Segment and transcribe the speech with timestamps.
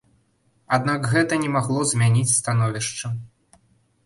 [0.77, 3.15] Аднак гэта не магло змяніць становішча.